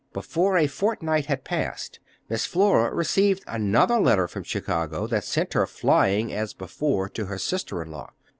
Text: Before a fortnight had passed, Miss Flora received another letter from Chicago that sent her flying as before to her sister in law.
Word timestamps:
Before 0.13 0.57
a 0.57 0.65
fortnight 0.65 1.27
had 1.27 1.43
passed, 1.43 1.99
Miss 2.27 2.47
Flora 2.47 2.91
received 2.91 3.43
another 3.45 3.99
letter 3.99 4.27
from 4.27 4.41
Chicago 4.43 5.05
that 5.05 5.23
sent 5.25 5.53
her 5.53 5.67
flying 5.67 6.33
as 6.33 6.55
before 6.55 7.07
to 7.09 7.25
her 7.25 7.37
sister 7.37 7.83
in 7.83 7.91
law. 7.91 8.09